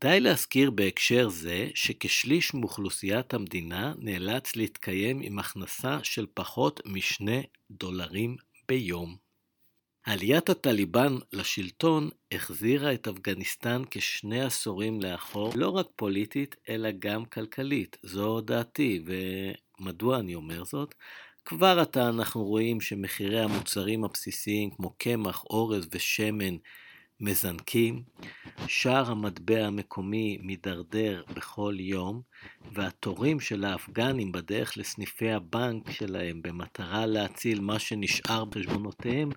די 0.00 0.20
להזכיר 0.20 0.70
בהקשר 0.70 1.28
זה 1.28 1.68
שכשליש 1.74 2.54
מאוכלוסיית 2.54 3.34
המדינה 3.34 3.94
נאלץ 3.98 4.56
להתקיים 4.56 5.20
עם 5.22 5.38
הכנסה 5.38 5.98
של 6.02 6.26
פחות 6.34 6.80
משני 6.86 7.42
דולרים 7.70 8.36
ביום. 8.68 9.31
עליית 10.04 10.50
הטליבן 10.50 11.16
לשלטון 11.32 12.10
החזירה 12.32 12.94
את 12.94 13.08
אפגניסטן 13.08 13.82
כשני 13.90 14.42
עשורים 14.42 15.00
לאחור, 15.00 15.52
לא 15.56 15.68
רק 15.68 15.86
פוליטית, 15.96 16.56
אלא 16.68 16.88
גם 16.98 17.24
כלכלית. 17.24 17.96
זו 18.02 18.40
דעתי, 18.40 19.04
ומדוע 19.80 20.18
אני 20.18 20.34
אומר 20.34 20.64
זאת? 20.64 20.94
כבר 21.44 21.78
עתה 21.80 22.08
אנחנו 22.08 22.44
רואים 22.44 22.80
שמחירי 22.80 23.40
המוצרים 23.40 24.04
הבסיסיים 24.04 24.70
כמו 24.70 24.94
קמח, 24.98 25.44
אורז 25.44 25.88
ושמן 25.92 26.56
מזנקים, 27.22 28.02
שער 28.66 29.10
המטבע 29.10 29.66
המקומי 29.66 30.38
מידרדר 30.42 31.22
בכל 31.34 31.74
יום, 31.78 32.22
והתורים 32.72 33.40
של 33.40 33.64
האפגנים 33.64 34.32
בדרך 34.32 34.76
לסניפי 34.76 35.30
הבנק 35.30 35.90
שלהם 35.90 36.42
במטרה 36.42 37.06
להציל 37.06 37.60
מה 37.60 37.78
שנשאר 37.78 38.44
בחשבונותיהם 38.44 39.30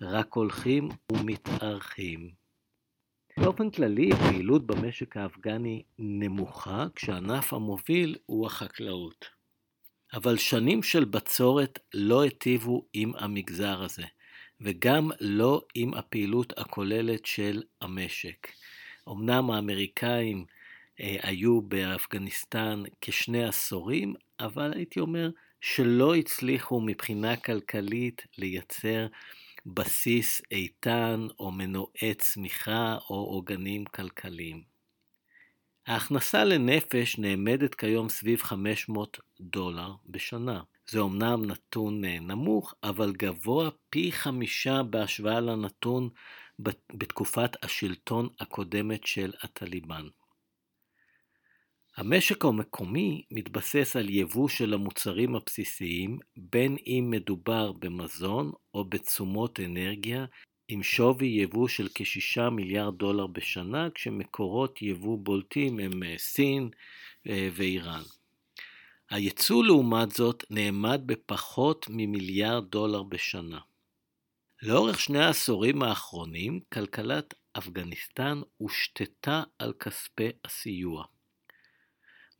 רק 0.00 0.32
הולכים 0.32 0.88
ומתארכים. 1.12 2.30
באופן 3.40 3.70
כללי, 3.70 4.10
הפעילות 4.12 4.66
במשק 4.66 5.16
האפגני 5.16 5.82
נמוכה, 5.98 6.86
כשהענף 6.94 7.52
המוביל 7.52 8.16
הוא 8.26 8.46
החקלאות. 8.46 9.24
אבל 10.14 10.36
שנים 10.36 10.82
של 10.82 11.04
בצורת 11.04 11.78
לא 11.94 12.20
היטיבו 12.20 12.84
עם 12.92 13.12
המגזר 13.18 13.82
הזה. 13.82 14.04
וגם 14.60 15.10
לא 15.20 15.62
עם 15.74 15.94
הפעילות 15.94 16.58
הכוללת 16.58 17.26
של 17.26 17.62
המשק. 17.80 18.48
אמנם 19.08 19.50
האמריקאים 19.50 20.44
אה, 21.00 21.16
היו 21.22 21.62
באפגניסטן 21.62 22.82
כשני 23.00 23.44
עשורים, 23.44 24.14
אבל 24.40 24.72
הייתי 24.74 25.00
אומר 25.00 25.30
שלא 25.60 26.14
הצליחו 26.14 26.80
מבחינה 26.80 27.36
כלכלית 27.36 28.26
לייצר 28.38 29.06
בסיס 29.66 30.42
איתן 30.50 31.26
או 31.38 31.50
מנועי 31.52 32.14
צמיחה 32.18 32.96
או 33.10 33.16
עוגנים 33.16 33.84
כלכליים. 33.84 34.62
ההכנסה 35.86 36.44
לנפש 36.44 37.18
נאמדת 37.18 37.74
כיום 37.74 38.08
סביב 38.08 38.42
500 38.42 39.18
דולר 39.40 39.92
בשנה. 40.06 40.60
זה 40.90 40.98
אומנם 40.98 41.44
נתון 41.44 42.04
אה, 42.04 42.20
נמוך, 42.20 42.74
אבל 42.82 43.12
גבוה 43.12 43.70
פי 43.90 44.12
חמישה 44.12 44.82
בהשוואה 44.82 45.40
לנתון 45.40 46.08
בתקופת 46.94 47.64
השלטון 47.64 48.28
הקודמת 48.40 49.06
של 49.06 49.32
הטליבן. 49.42 50.06
המשק 51.96 52.44
המקומי 52.44 53.24
מתבסס 53.30 53.96
על 53.96 54.10
יבוא 54.10 54.48
של 54.48 54.74
המוצרים 54.74 55.34
הבסיסיים, 55.34 56.18
בין 56.36 56.76
אם 56.86 57.06
מדובר 57.10 57.72
במזון 57.72 58.52
או 58.74 58.84
בתשומות 58.84 59.60
אנרגיה, 59.60 60.26
עם 60.68 60.82
שווי 60.82 61.26
יבוא 61.26 61.68
של 61.68 61.88
כ-6 61.94 62.50
מיליארד 62.50 62.98
דולר 62.98 63.26
בשנה, 63.26 63.88
כשמקורות 63.94 64.82
יבוא 64.82 65.18
בולטים 65.18 65.78
הם 65.78 66.02
אה, 66.02 66.14
סין 66.18 66.70
אה, 67.28 67.48
ואיראן. 67.52 68.02
הייצוא 69.10 69.64
לעומת 69.64 70.10
זאת 70.10 70.44
נאמד 70.50 71.00
בפחות 71.06 71.86
ממיליארד 71.90 72.64
דולר 72.70 73.02
בשנה. 73.02 73.58
לאורך 74.62 75.00
שני 75.00 75.18
העשורים 75.18 75.82
האחרונים, 75.82 76.60
כלכלת 76.72 77.34
אפגניסטן 77.58 78.40
הושתתה 78.56 79.42
על 79.58 79.72
כספי 79.72 80.28
הסיוע. 80.44 81.04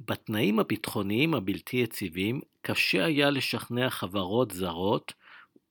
בתנאים 0.00 0.58
הביטחוניים 0.58 1.34
הבלתי 1.34 1.76
יציבים, 1.76 2.40
קשה 2.62 3.04
היה 3.04 3.30
לשכנע 3.30 3.90
חברות 3.90 4.50
זרות, 4.50 5.12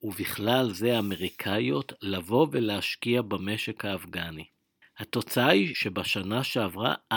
ובכלל 0.02 0.72
זה 0.72 0.98
אמריקאיות, 0.98 1.92
לבוא 2.02 2.46
ולהשקיע 2.52 3.22
במשק 3.22 3.84
האפגני. 3.84 4.44
התוצאה 4.98 5.48
היא 5.48 5.74
שבשנה 5.74 6.44
שעברה 6.44 6.94
40% 7.12 7.16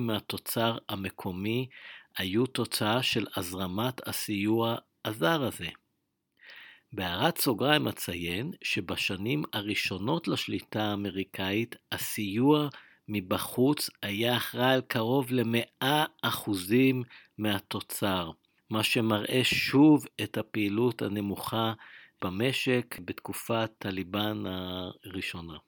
מהתוצר 0.00 0.78
המקומי 0.88 1.68
היו 2.18 2.46
תוצאה 2.46 3.02
של 3.02 3.26
הזרמת 3.36 4.08
הסיוע 4.08 4.76
הזר 5.04 5.42
הזה. 5.42 5.68
בהערת 6.92 7.38
סוגריים 7.38 7.88
אציין 7.88 8.52
שבשנים 8.62 9.42
הראשונות 9.52 10.28
לשליטה 10.28 10.82
האמריקאית 10.82 11.76
הסיוע 11.92 12.68
מבחוץ 13.08 13.90
היה 14.02 14.36
אחראי 14.36 14.74
על 14.74 14.80
קרוב 14.80 15.32
ל-100% 15.32 16.50
מהתוצר, 17.38 18.30
מה 18.70 18.82
שמראה 18.82 19.40
שוב 19.44 20.06
את 20.22 20.38
הפעילות 20.38 21.02
הנמוכה 21.02 21.72
במשק 22.24 22.98
בתקופת 23.04 23.70
טליבן 23.78 24.42
הראשונה. 24.46 25.58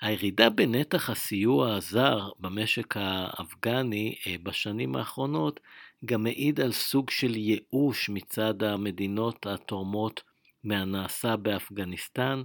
הירידה 0.00 0.50
בנתח 0.50 1.10
הסיוע 1.10 1.74
הזר 1.74 2.28
במשק 2.38 2.94
האפגני 2.96 4.14
אה, 4.26 4.34
בשנים 4.42 4.96
האחרונות 4.96 5.60
גם 6.04 6.22
מעיד 6.22 6.60
על 6.60 6.72
סוג 6.72 7.10
של 7.10 7.36
ייאוש 7.36 8.08
מצד 8.08 8.62
המדינות 8.62 9.46
התורמות 9.46 10.22
מהנעשה 10.64 11.36
באפגניסטן, 11.36 12.42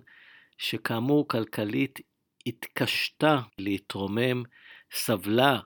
שכאמור 0.58 1.28
כלכלית 1.28 2.00
התקשתה 2.48 3.42
להתרומם, 3.58 4.44
סבלה 4.94 5.60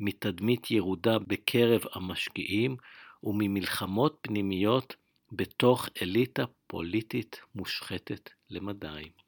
מתדמית 0.00 0.70
ירודה 0.70 1.18
בקרב 1.18 1.80
המשקיעים 1.92 2.76
וממלחמות 3.22 4.18
פנימיות 4.20 4.96
בתוך 5.32 5.88
אליטה 6.02 6.44
פוליטית 6.66 7.40
מושחתת 7.54 8.30
למדי. 8.50 9.21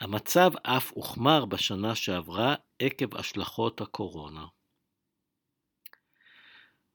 המצב 0.00 0.50
אף 0.62 0.92
הוחמר 0.92 1.44
בשנה 1.44 1.94
שעברה 1.94 2.54
עקב 2.78 3.16
השלכות 3.16 3.80
הקורונה. 3.80 4.46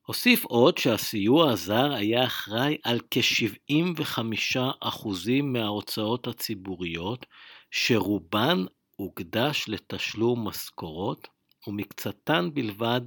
הוסיף 0.07 0.45
עוד 0.45 0.77
שהסיוע 0.77 1.51
הזר 1.51 1.93
היה 1.93 2.25
אחראי 2.25 2.77
על 2.83 2.99
כ-75% 3.11 5.07
מההוצאות 5.43 6.27
הציבוריות, 6.27 7.25
שרובן 7.71 8.57
הוקדש 8.95 9.65
לתשלום 9.67 10.47
משכורות, 10.47 11.27
ומקצתן 11.67 12.49
בלבד 12.53 13.01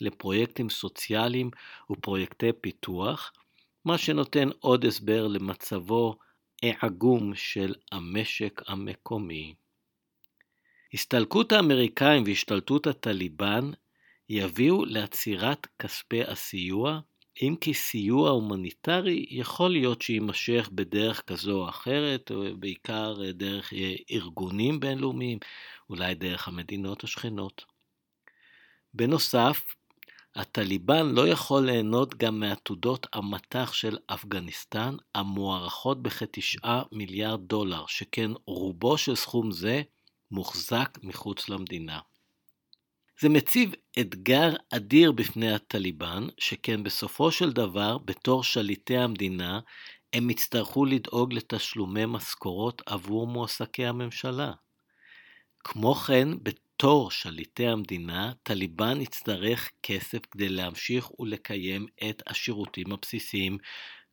לפרויקטים 0.00 0.70
סוציאליים 0.70 1.50
ופרויקטי 1.90 2.52
פיתוח, 2.60 3.32
מה 3.84 3.98
שנותן 3.98 4.48
עוד 4.60 4.84
הסבר 4.84 5.26
למצבו 5.26 6.16
העגום 6.62 7.34
של 7.34 7.74
המשק 7.92 8.62
המקומי. 8.66 9.54
הסתלקות 10.94 11.52
האמריקאים 11.52 12.22
והשתלטות 12.26 12.86
הטליבן 12.86 13.70
יביאו 14.28 14.84
לעצירת 14.84 15.66
כספי 15.78 16.22
הסיוע, 16.22 17.00
אם 17.42 17.54
כי 17.60 17.74
סיוע 17.74 18.30
הומניטרי 18.30 19.26
יכול 19.30 19.70
להיות 19.70 20.02
שיימשך 20.02 20.68
בדרך 20.72 21.22
כזו 21.26 21.62
או 21.62 21.68
אחרת, 21.68 22.30
בעיקר 22.58 23.14
דרך 23.30 23.72
ארגונים 24.10 24.80
בינלאומיים, 24.80 25.38
אולי 25.90 26.14
דרך 26.14 26.48
המדינות 26.48 27.04
השכנות. 27.04 27.64
בנוסף, 28.94 29.64
הטליבן 30.36 31.06
לא 31.06 31.28
יכול 31.28 31.66
ליהנות 31.66 32.14
גם 32.14 32.40
מעתודות 32.40 33.06
המטח 33.12 33.72
של 33.72 33.98
אפגניסטן, 34.06 34.96
המוערכות 35.14 36.02
בכתשעה 36.02 36.82
מיליארד 36.92 37.40
דולר, 37.40 37.84
שכן 37.86 38.30
רובו 38.46 38.98
של 38.98 39.14
סכום 39.14 39.50
זה 39.50 39.82
מוחזק 40.30 40.98
מחוץ 41.02 41.48
למדינה. 41.48 41.98
זה 43.20 43.28
מציב 43.28 43.72
אתגר 44.00 44.54
אדיר 44.74 45.12
בפני 45.12 45.52
הטליבן, 45.52 46.26
שכן 46.38 46.82
בסופו 46.82 47.30
של 47.30 47.52
דבר, 47.52 47.98
בתור 47.98 48.44
שליטי 48.44 48.96
המדינה, 48.96 49.60
הם 50.12 50.30
יצטרכו 50.30 50.84
לדאוג 50.84 51.32
לתשלומי 51.32 52.06
משכורות 52.06 52.82
עבור 52.86 53.26
מועסקי 53.26 53.86
הממשלה. 53.86 54.52
כמו 55.64 55.94
כן, 55.94 56.28
בתור 56.78 57.10
שליטי 57.10 57.66
המדינה, 57.66 58.32
טליבן 58.42 59.00
יצטרך 59.00 59.70
כסף 59.82 60.18
כדי 60.30 60.48
להמשיך 60.48 61.20
ולקיים 61.20 61.86
את 62.10 62.22
השירותים 62.26 62.92
הבסיסיים, 62.92 63.58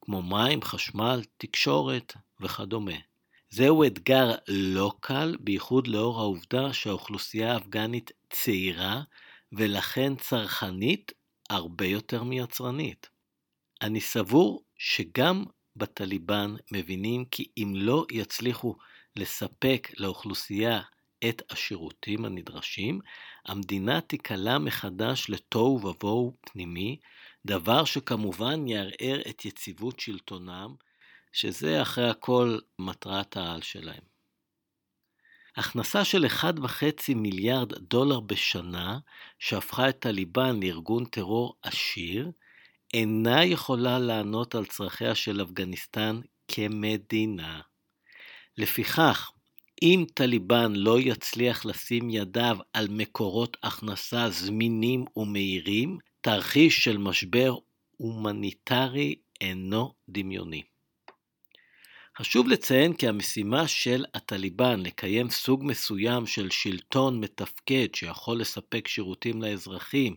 כמו 0.02 0.22
מים, 0.22 0.62
חשמל, 0.62 1.22
תקשורת 1.38 2.14
וכדומה. 2.40 2.96
זהו 3.50 3.84
אתגר 3.84 4.32
לא 4.48 4.94
קל, 5.00 5.36
בייחוד 5.40 5.88
לאור 5.88 6.20
העובדה 6.20 6.74
שהאוכלוסייה 6.74 7.54
האפגנית 7.54 8.12
צעירה 8.30 9.02
ולכן 9.52 10.16
צרכנית 10.16 11.12
הרבה 11.50 11.86
יותר 11.86 12.24
מיצרנית. 12.24 13.10
אני 13.82 14.02
סבור 14.02 14.64
שגם 14.78 15.44
בטליבן 15.76 16.56
מבינים 16.72 17.26
כי 17.26 17.48
אם 17.58 17.74
לא 17.76 18.06
יצליחו 18.12 18.76
לספק 19.16 19.88
לאוכלוסייה 19.98 20.82
את 21.30 21.42
השירותים 21.52 22.26
הנדרשים, 22.26 23.00
המדינה 23.46 24.02
תיקלע 24.02 24.58
מחדש 24.58 25.26
לתוהו 25.30 25.80
ובוהו 25.84 26.34
פנימי, 26.42 26.98
דבר 27.46 27.86
שכמובן 27.86 28.68
יערער 28.68 29.22
את 29.30 29.46
יציבות 29.46 30.00
שלטונם 30.00 30.76
שזה 31.32 31.82
אחרי 31.82 32.10
הכל 32.10 32.58
מטרת 32.80 33.38
העל 33.38 33.62
שלהם. 33.62 34.14
הכנסה 35.56 36.06
של 36.06 36.26
1.5 36.26 37.14
מיליארד 37.16 37.74
דולר 37.74 38.20
בשנה, 38.20 39.00
שהפכה 39.40 39.90
את 39.90 40.00
טליבן 40.00 40.60
לארגון 40.64 41.06
טרור 41.06 41.56
עשיר, 41.62 42.32
אינה 42.94 43.46
יכולה 43.46 44.00
לענות 44.00 44.56
על 44.56 44.66
צרכיה 44.66 45.16
של 45.16 45.42
אפגניסטן 45.44 46.22
כמדינה. 46.48 47.62
לפיכך, 48.58 49.32
אם 49.84 50.06
טליבן 50.14 50.74
לא 50.76 51.00
יצליח 51.00 51.66
לשים 51.66 52.10
ידיו 52.10 52.58
על 52.74 52.88
מקורות 52.90 53.58
הכנסה 53.64 54.30
זמינים 54.30 55.06
ומהירים, 55.16 55.98
תרחיש 56.22 56.84
של 56.84 56.98
משבר 56.98 57.56
הומניטרי 57.98 59.16
אינו 59.42 59.94
דמיוני. 60.10 60.62
חשוב 62.18 62.48
לציין 62.48 62.94
כי 62.94 63.08
המשימה 63.08 63.68
של 63.68 64.06
הטליבן 64.14 64.80
לקיים 64.80 65.30
סוג 65.30 65.64
מסוים 65.64 66.26
של 66.26 66.50
שלטון 66.50 67.20
מתפקד 67.20 67.88
שיכול 67.96 68.40
לספק 68.40 68.88
שירותים 68.88 69.42
לאזרחים 69.42 70.16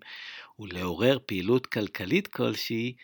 ולעורר 0.59 1.19
פעילות 1.27 1.67
כלכלית 1.67 2.29
כלשהי, 2.29 2.95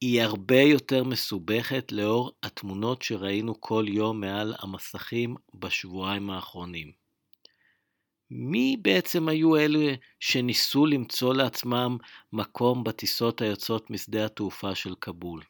היא 0.00 0.22
הרבה 0.22 0.60
יותר 0.60 1.04
מסובכת 1.04 1.92
לאור 1.92 2.32
התמונות 2.42 3.02
שראינו 3.02 3.60
כל 3.60 3.84
יום 3.88 4.20
מעל 4.20 4.54
המסכים 4.58 5.36
בשבועיים 5.54 6.30
האחרונים. 6.30 6.92
מי 8.30 8.76
בעצם 8.82 9.28
היו 9.28 9.56
אלה 9.56 9.94
שניסו 10.20 10.86
למצוא 10.86 11.34
לעצמם 11.34 11.96
מקום 12.32 12.84
בטיסות 12.84 13.40
היוצאות 13.40 13.90
משדה 13.90 14.24
התעופה 14.24 14.74
של 14.74 14.94
כבול? 15.00 15.42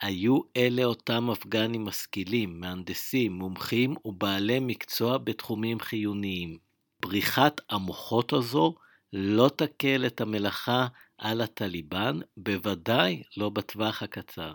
היו 0.00 0.40
אלה 0.56 0.84
אותם 0.84 1.30
אפגנים 1.30 1.84
משכילים, 1.84 2.60
מהנדסים, 2.60 3.32
מומחים 3.32 3.94
ובעלי 4.04 4.60
מקצוע 4.60 5.18
בתחומים 5.18 5.80
חיוניים. 5.80 6.58
בריחת 7.00 7.60
המוחות 7.70 8.32
הזו 8.32 8.74
לא 9.18 9.50
תקל 9.56 10.06
את 10.06 10.20
המלאכה 10.20 10.86
על 11.18 11.40
הטליבן, 11.40 12.18
בוודאי 12.36 13.22
לא 13.36 13.48
בטווח 13.48 14.02
הקצר. 14.02 14.52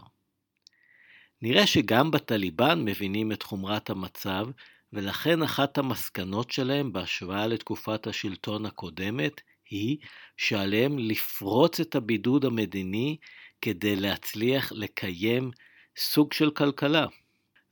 נראה 1.41 1.67
שגם 1.67 2.11
בטליבן 2.11 2.85
מבינים 2.85 3.31
את 3.31 3.43
חומרת 3.43 3.89
המצב, 3.89 4.47
ולכן 4.93 5.43
אחת 5.43 5.77
המסקנות 5.77 6.51
שלהם 6.51 6.93
בהשוואה 6.93 7.47
לתקופת 7.47 8.07
השלטון 8.07 8.65
הקודמת 8.65 9.41
היא 9.69 9.97
שעליהם 10.37 10.99
לפרוץ 10.99 11.79
את 11.79 11.95
הבידוד 11.95 12.45
המדיני 12.45 13.17
כדי 13.61 13.95
להצליח 13.95 14.71
לקיים 14.71 15.51
סוג 15.97 16.33
של 16.33 16.51
כלכלה. 16.51 17.05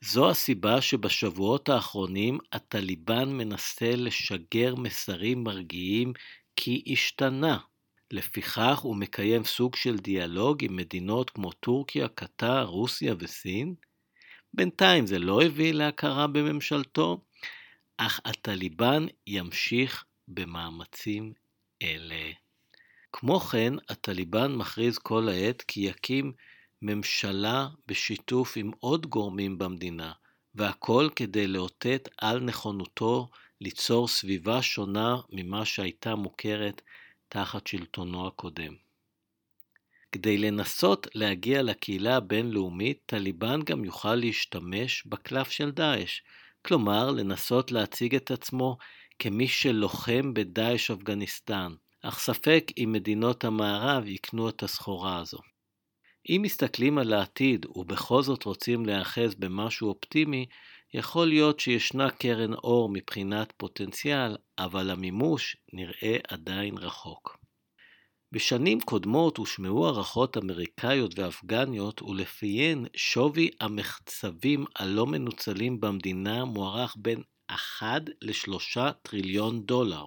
זו 0.02 0.30
הסיבה 0.30 0.82
שבשבועות 0.82 1.69
האחרונים 1.69 2.38
הטליבן 2.54 3.30
מנסה 3.30 3.95
לשגר 3.95 4.75
מסרים 4.75 5.43
מרגיעים 5.43 6.13
כי 6.62 6.84
השתנה. 6.88 7.58
לפיכך 8.12 8.80
הוא 8.80 8.95
מקיים 8.95 9.43
סוג 9.43 9.76
של 9.76 9.98
דיאלוג 9.98 10.63
עם 10.63 10.76
מדינות 10.76 11.30
כמו 11.30 11.52
טורקיה, 11.52 12.08
קטר, 12.08 12.63
רוסיה 12.63 13.13
וסין. 13.19 13.76
בינתיים 14.54 15.08
זה 15.08 15.19
לא 15.19 15.41
הביא 15.41 15.74
להכרה 15.74 16.28
בממשלתו, 16.28 17.22
אך 17.98 18.19
הטליבן 18.26 19.06
ימשיך 19.28 20.06
במאמצים 20.28 21.34
אלה. 21.82 22.32
כמו 23.13 23.39
כן, 23.39 23.74
הטליבן 23.89 24.56
מכריז 24.56 24.98
כל 24.98 25.30
העת 25.30 25.62
כי 25.62 25.82
יקים 25.82 26.32
ממשלה 26.82 27.67
בשיתוף 27.88 28.58
עם 28.58 28.72
עוד 28.80 29.06
גורמים 29.06 29.58
במדינה, 29.58 30.12
והכל 30.56 31.10
כדי 31.15 31.48
לאותת 31.48 32.10
על 32.17 32.39
נכונותו 32.39 33.30
ליצור 33.62 34.08
סביבה 34.08 34.62
שונה 34.62 35.15
ממה 35.30 35.65
שהייתה 35.65 36.15
מוכרת 36.15 36.82
תחת 37.30 37.67
שלטונו 37.67 38.28
הקודם. 38.28 38.74
כדי 40.12 40.38
לנסות 40.38 41.08
להגיע 41.15 41.62
לקהילה 41.62 42.15
הבינלאומית, 42.15 43.00
טליבן 43.06 43.62
גם 43.62 43.86
יוכל 43.86 44.15
להשתמש 44.15 45.04
בקלף 45.06 45.50
של 45.50 45.72
דאעש, 45.72 46.22
כלומר 46.65 47.12
לנסות 47.12 47.72
להציג 47.72 48.15
את 48.15 48.32
עצמו 48.32 48.78
כמי 49.19 49.48
שלוחם 49.48 50.34
בדאעש 50.34 50.91
אפגניסטן, 50.91 51.74
אך 52.02 52.19
ספק 52.19 52.72
אם 52.78 52.89
מדינות 52.91 53.43
המערב 53.43 54.08
יקנו 54.08 54.50
את 54.50 54.63
הסחורה 54.63 55.17
הזו. 55.17 55.38
אם 56.30 56.41
מסתכלים 56.43 56.98
על 56.98 57.13
העתיד 57.13 57.65
ובכל 57.76 58.22
זאת 58.22 58.43
רוצים 58.43 58.86
להיאחז 58.86 59.36
במשהו 59.36 59.89
אופטימי, 59.89 60.45
יכול 60.93 61.28
להיות 61.28 61.60
שישנה 61.60 62.10
קרן 62.10 62.54
אור 62.54 62.89
מבחינת 62.89 63.54
פוטנציאל, 63.58 64.36
אבל 64.58 64.89
המימוש 64.89 65.58
נראה 65.73 66.17
עדיין 66.28 66.78
רחוק. 66.78 67.38
בשנים 68.32 68.82
קודמות 68.82 69.38
הושמעו 69.38 69.88
הערכות 69.88 70.38
אמריקאיות 70.38 71.19
ואפגניות 71.19 72.02
ולפיהן 72.02 72.86
שווי 72.95 73.49
המחצבים 73.62 74.65
הלא 74.75 75.06
מנוצלים 75.06 75.80
במדינה 75.80 76.45
מוערך 76.45 76.95
בין 76.97 77.21
1 77.47 78.02
ל-3 78.21 78.91
טריליון 79.02 79.65
דולר. 79.65 80.06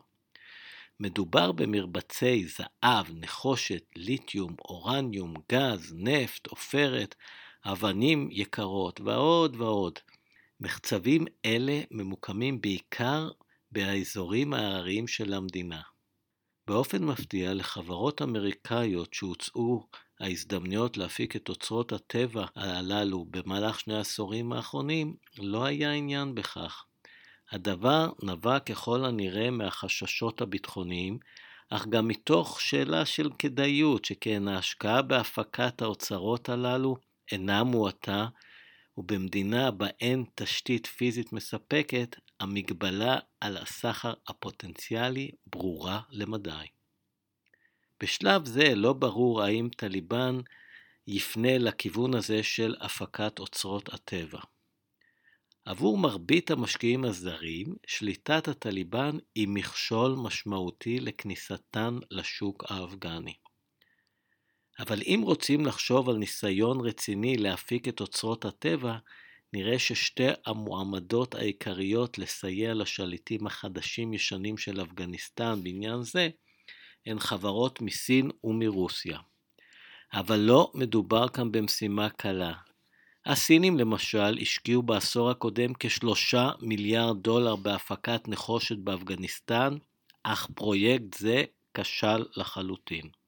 מדובר 1.01 1.53
במרבצי 1.53 2.47
זהב, 2.47 3.07
נחושת, 3.15 3.85
ליתיום, 3.97 4.55
אורניום, 4.65 5.35
גז, 5.53 5.95
נפט, 5.97 6.47
עופרת, 6.47 7.15
אבנים 7.65 8.29
יקרות 8.31 9.01
ועוד 9.01 9.57
ועוד. 9.57 9.99
מחצבים 10.63 11.25
אלה 11.45 11.81
ממוקמים 11.91 12.61
בעיקר 12.61 13.31
באזורים 13.73 14.55
ההרריים 14.55 15.09
של 15.09 15.35
המדינה. 15.35 15.81
באופן 16.67 17.05
מפתיע, 17.05 17.55
לחברות 17.55 18.23
אמריקאיות 18.23 19.15
שהוצאו 19.15 19.87
ההזדמנויות 20.21 20.97
להפיק 20.97 21.37
את 21.37 21.49
אוצרות 21.49 21.93
הטבע 21.93 22.45
הללו 22.55 23.27
במהלך 23.31 23.81
שני 23.81 23.95
העשורים 23.95 24.53
האחרונים, 24.53 25.17
לא 25.39 25.65
היה 25.65 25.93
עניין 25.93 26.35
בכך. 26.35 26.85
הדבר 27.51 28.11
נבע 28.23 28.59
ככל 28.59 29.05
הנראה 29.05 29.51
מהחששות 29.51 30.41
הביטחוניים, 30.41 31.19
אך 31.71 31.87
גם 31.87 32.09
מתוך 32.09 32.61
שאלה 32.61 33.07
של 33.07 33.31
כדאיות, 33.39 34.05
שכן 34.05 34.49
ההשקעה 34.49 35.03
בהפקת 35.03 35.83
האוצרות 35.83 36.49
הללו 36.49 36.97
אינה 37.33 37.65
מועטה, 37.65 38.27
ובמדינה 38.99 39.71
בה 39.71 39.87
אין 40.01 40.25
תשתית 40.35 40.87
פיזית 40.87 41.33
מספקת, 41.33 42.17
המגבלה 42.41 43.19
על 43.41 43.57
הסחר 43.57 44.13
הפוטנציאלי 44.29 45.31
ברורה 45.47 46.01
למדי. 46.11 46.67
בשלב 48.01 48.45
זה 48.47 48.75
לא 48.75 48.93
ברור 48.93 49.43
האם 49.43 49.69
טליבן 49.77 50.41
יפנה 51.07 51.59
לכיוון 51.59 52.15
הזה 52.15 52.43
של 52.43 52.75
הפקת 52.81 53.39
אוצרות 53.39 53.95
הטבע. 53.95 54.41
עבור 55.65 55.99
מרבית 55.99 56.51
המשקיעים 56.51 57.05
הזרים, 57.05 57.77
שליטת 57.87 58.49
הטליבן 58.49 59.19
היא 59.35 59.49
מכשול 59.49 60.15
משמעותי 60.19 61.01
לכניסתן 61.01 61.99
לשוק 62.11 62.65
האפגני. 62.69 63.35
אבל 64.83 65.03
אם 65.07 65.21
רוצים 65.25 65.67
לחשוב 65.67 66.09
על 66.09 66.17
ניסיון 66.17 66.81
רציני 66.81 67.37
להפיק 67.37 67.89
את 67.89 68.01
אוצרות 68.01 68.45
הטבע, 68.45 68.97
נראה 69.53 69.79
ששתי 69.79 70.29
המועמדות 70.47 71.35
העיקריות 71.35 72.19
לסייע 72.19 72.75
לשליטים 72.75 73.47
החדשים-ישנים 73.47 74.59
של 74.59 74.83
אפגניסטן 74.83 75.63
בעניין 75.63 76.03
זה, 76.03 76.29
הן 77.07 77.19
חברות 77.19 77.81
מסין 77.81 78.31
ומרוסיה. 78.45 79.19
אבל 80.13 80.37
לא 80.37 80.71
מדובר 80.75 81.29
כאן 81.29 81.53
במשימה 81.53 82.09
קלה. 82.09 82.53
הסינים 83.27 83.79
למשל 83.79 84.39
השקיעו 84.41 84.83
בעשור 84.83 85.31
הקודם 85.31 85.73
כשלושה 85.79 86.51
מיליארד 86.61 87.23
דולר 87.23 87.57
בהפקת 87.57 88.29
נחושת 88.29 88.77
באפגניסטן, 88.79 89.77
אך 90.23 90.51
פרויקט 90.55 91.15
זה 91.15 91.45
כשל 91.75 92.25
לחלוטין. 92.37 93.22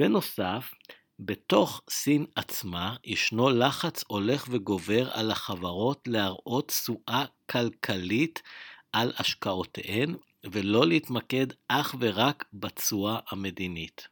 בנוסף, 0.00 0.74
בתוך 1.18 1.82
סין 1.90 2.26
עצמה 2.34 2.96
ישנו 3.04 3.50
לחץ 3.50 4.04
הולך 4.08 4.46
וגובר 4.50 5.10
על 5.12 5.30
החברות 5.30 6.08
להראות 6.08 6.68
תשואה 6.68 7.24
כלכלית 7.50 8.42
על 8.92 9.12
השקעותיהן, 9.18 10.14
ולא 10.44 10.86
להתמקד 10.86 11.46
אך 11.68 11.94
ורק 12.00 12.44
בתשואה 12.52 13.18
המדינית. 13.30 14.08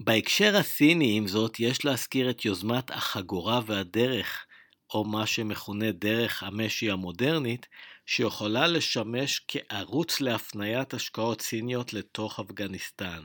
בהקשר 0.00 0.56
הסיני, 0.56 1.16
עם 1.16 1.28
זאת, 1.28 1.60
יש 1.60 1.84
להזכיר 1.84 2.30
את 2.30 2.44
יוזמת 2.44 2.90
החגורה 2.90 3.60
והדרך, 3.66 4.46
או 4.94 5.04
מה 5.04 5.26
שמכונה 5.26 5.92
דרך 5.92 6.42
המשי 6.42 6.90
המודרנית, 6.90 7.66
שיכולה 8.06 8.66
לשמש 8.66 9.44
כערוץ 9.48 10.20
להפניית 10.20 10.94
השקעות 10.94 11.40
סיניות 11.40 11.92
לתוך 11.92 12.40
אפגניסטן. 12.40 13.20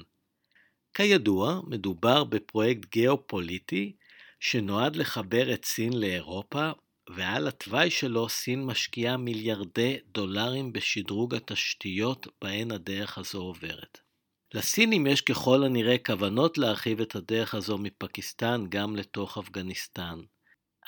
כידוע, 0.94 1.62
מדובר 1.68 2.24
בפרויקט 2.24 2.92
גיאופוליטי 2.92 3.94
שנועד 4.40 4.96
לחבר 4.96 5.54
את 5.54 5.66
סין 5.66 5.94
לאירופה, 5.94 6.72
ועל 7.10 7.48
התוואי 7.48 7.90
שלו 7.90 8.30
סין 8.30 8.66
משקיעה 8.66 9.18
מיליארדי 9.18 9.98
דולרים 10.12 10.74
בשדרוג 10.74 11.36
התשתיות 11.36 12.28
בהן 12.42 12.72
הדרך 12.72 13.18
הזו 13.18 13.42
עוברת. 13.42 14.00
לסינים 14.54 15.08
יש 15.08 15.22
ככל 15.22 15.64
הנראה 15.64 15.98
כוונות 15.98 16.58
להרחיב 16.58 17.02
את 17.02 17.16
הדרך 17.16 17.56
הזו 17.56 17.78
מפקיסטן 17.78 18.66
גם 18.70 18.96
לתוך 18.96 19.38
אפגניסטן. 19.38 20.20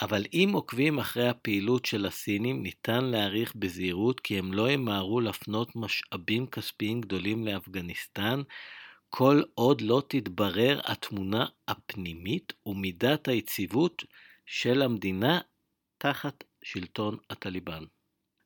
אבל 0.01 0.25
אם 0.33 0.49
עוקבים 0.53 0.99
אחרי 0.99 1.27
הפעילות 1.27 1.85
של 1.85 2.05
הסינים, 2.05 2.63
ניתן 2.63 3.05
להעריך 3.05 3.55
בזהירות 3.55 4.19
כי 4.19 4.39
הם 4.39 4.53
לא 4.53 4.71
ימהרו 4.71 5.21
להפנות 5.21 5.75
משאבים 5.75 6.47
כספיים 6.47 7.01
גדולים 7.01 7.47
לאפגניסטן, 7.47 8.41
כל 9.17 9.41
עוד 9.53 9.81
לא 9.81 10.03
תתברר 10.07 10.79
התמונה 10.85 11.45
הפנימית 11.67 12.53
ומידת 12.65 13.27
היציבות 13.27 14.03
של 14.45 14.81
המדינה 14.81 15.39
תחת 15.97 16.43
שלטון 16.63 17.17
הטליבן. 17.29 17.83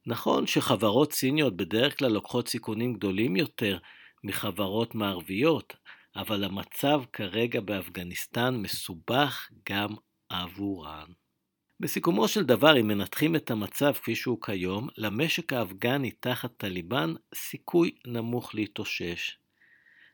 נכון 0.05 0.47
שחברות 0.47 1.13
סיניות 1.13 1.57
בדרך 1.57 1.97
כלל 1.99 2.11
לוקחות 2.11 2.47
סיכונים 2.47 2.93
גדולים 2.93 3.35
יותר 3.35 3.77
מחברות 4.23 4.95
מערביות, 4.95 5.75
אבל 6.15 6.43
המצב 6.43 7.01
כרגע 7.13 7.61
באפגניסטן 7.61 8.55
מסובך 8.55 9.49
גם 9.69 9.89
עבורן. 10.29 11.07
בסיכומו 11.79 12.27
של 12.27 12.43
דבר, 12.43 12.79
אם 12.79 12.87
מנתחים 12.87 13.35
את 13.35 13.51
המצב 13.51 13.93
כפי 13.93 14.15
שהוא 14.15 14.41
כיום, 14.41 14.87
למשק 14.97 15.53
האפגני 15.53 16.11
תחת 16.11 16.51
טליבן 16.57 17.13
סיכוי 17.35 17.91
נמוך 18.07 18.55
להתאושש. 18.55 19.39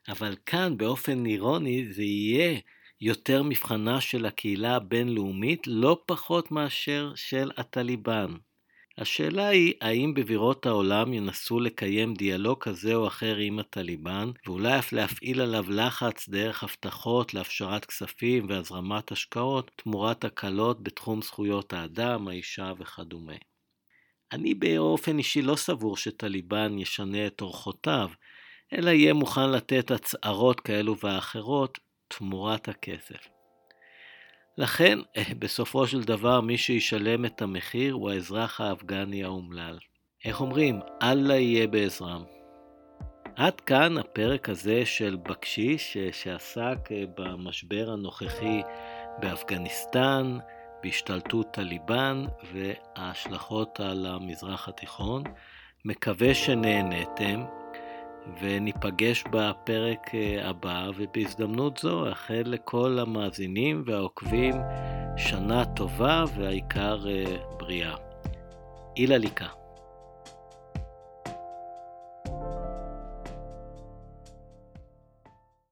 אבל 0.08 0.36
כאן, 0.46 0.76
באופן 0.76 1.26
אירוני, 1.26 1.92
זה 1.92 2.02
יהיה 2.02 2.58
יותר 3.00 3.42
מבחנה 3.42 4.00
של 4.00 4.26
הקהילה 4.26 4.76
הבינלאומית, 4.76 5.66
לא 5.66 6.02
פחות 6.06 6.50
מאשר 6.50 7.12
של 7.14 7.50
הטליבן. 7.56 8.34
השאלה 8.98 9.48
היא, 9.48 9.74
האם 9.80 10.14
בבירות 10.14 10.66
העולם 10.66 11.12
ינסו 11.12 11.60
לקיים 11.60 12.14
דיאלוג 12.14 12.58
כזה 12.62 12.94
או 12.94 13.06
אחר 13.06 13.36
עם 13.36 13.58
הטליבן, 13.58 14.30
ואולי 14.46 14.78
אף 14.78 14.92
להפעיל 14.92 15.40
עליו 15.40 15.64
לחץ 15.70 16.28
דרך 16.28 16.64
הבטחות 16.64 17.34
להפשרת 17.34 17.84
כספים 17.84 18.46
והזרמת 18.48 19.12
השקעות 19.12 19.70
תמורת 19.76 20.24
הקלות 20.24 20.82
בתחום 20.82 21.22
זכויות 21.22 21.72
האדם, 21.72 22.28
האישה 22.28 22.72
וכדומה. 22.78 23.36
אני 24.32 24.54
באופן 24.54 25.18
אישי 25.18 25.42
לא 25.42 25.56
סבור 25.56 25.96
שטליבן 25.96 26.78
ישנה 26.78 27.26
את 27.26 27.40
אורחותיו, 27.40 28.08
אלא 28.72 28.90
יהיה 28.90 29.14
מוכן 29.14 29.50
לתת 29.50 29.90
הצהרות 29.90 30.60
כאלו 30.60 30.96
ואחרות 31.02 31.78
תמורת 32.08 32.68
הכסף. 32.68 33.28
לכן, 34.58 34.98
אה, 35.16 35.22
בסופו 35.38 35.86
של 35.86 36.02
דבר, 36.02 36.40
מי 36.40 36.58
שישלם 36.58 37.24
את 37.24 37.42
המחיר 37.42 37.94
הוא 37.94 38.10
האזרח 38.10 38.60
האפגני 38.60 39.24
האומלל. 39.24 39.78
איך 40.24 40.40
אומרים? 40.40 40.80
אללה 41.02 41.34
יהיה 41.34 41.66
בעזרם. 41.66 42.24
עד 43.36 43.60
כאן 43.60 43.98
הפרק 43.98 44.48
הזה 44.48 44.86
של 44.86 45.16
בקשיש 45.22 45.96
שעסק 46.12 46.78
אה, 46.90 47.04
במשבר 47.16 47.90
הנוכחי 47.90 48.62
באפגניסטן, 49.18 50.38
בהשתלטות 50.82 51.46
טליבן 51.52 52.24
וההשלכות 52.52 53.80
על 53.80 54.06
המזרח 54.06 54.68
התיכון. 54.68 55.22
מקווה 55.84 56.34
שנהניתם. 56.34 57.44
וניפגש 58.40 59.24
בפרק 59.30 60.14
אה, 60.14 60.48
הבא, 60.48 60.90
ובהזדמנות 60.96 61.76
זו 61.76 62.08
אאחל 62.08 62.42
לכל 62.46 62.98
המאזינים 62.98 63.82
והעוקבים 63.86 64.54
שנה 65.16 65.64
טובה 65.64 66.24
והעיקר 66.36 67.08
אה, 67.08 67.36
בריאה. 67.58 67.94
אילה 68.96 69.18
ליקה 69.18 69.65